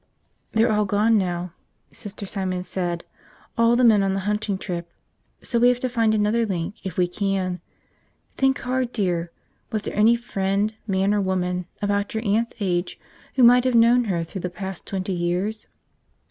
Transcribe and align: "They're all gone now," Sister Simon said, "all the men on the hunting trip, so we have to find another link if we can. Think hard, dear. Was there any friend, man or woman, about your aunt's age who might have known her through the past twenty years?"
"They're 0.53 0.71
all 0.71 0.85
gone 0.85 1.15
now," 1.15 1.53
Sister 1.91 2.25
Simon 2.25 2.63
said, 2.63 3.03
"all 3.55 3.75
the 3.75 3.83
men 3.83 4.01
on 4.01 4.13
the 4.13 4.21
hunting 4.21 4.57
trip, 4.57 4.89
so 5.43 5.59
we 5.59 5.67
have 5.67 5.79
to 5.79 5.89
find 5.89 6.15
another 6.15 6.43
link 6.43 6.83
if 6.83 6.97
we 6.97 7.05
can. 7.05 7.61
Think 8.35 8.61
hard, 8.61 8.91
dear. 8.93 9.31
Was 9.71 9.83
there 9.83 9.95
any 9.95 10.15
friend, 10.15 10.73
man 10.87 11.13
or 11.13 11.21
woman, 11.21 11.67
about 11.83 12.15
your 12.15 12.25
aunt's 12.25 12.55
age 12.59 12.99
who 13.35 13.43
might 13.43 13.63
have 13.63 13.75
known 13.75 14.05
her 14.05 14.23
through 14.23 14.41
the 14.41 14.49
past 14.49 14.87
twenty 14.87 15.13
years?" 15.13 15.67